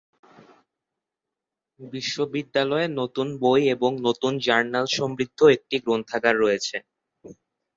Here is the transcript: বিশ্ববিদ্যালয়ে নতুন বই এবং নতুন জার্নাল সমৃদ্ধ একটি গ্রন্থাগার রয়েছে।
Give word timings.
বিশ্ববিদ্যালয়ে 1.79 2.87
নতুন 2.99 3.27
বই 3.41 3.61
এবং 3.75 3.91
নতুন 4.07 4.33
জার্নাল 4.45 4.85
সমৃদ্ধ 4.97 5.39
একটি 5.55 5.75
গ্রন্থাগার 5.85 6.35
রয়েছে। 6.37 6.75